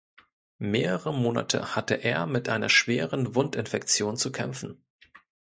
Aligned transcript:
Mehrere 0.57 1.13
Monate 1.13 1.75
hatte 1.75 1.93
er 1.93 2.25
mit 2.25 2.49
einer 2.49 2.69
schweren 2.69 3.35
Wundinfektion 3.35 4.17
zu 4.17 4.31
kämpfen. 4.31 4.83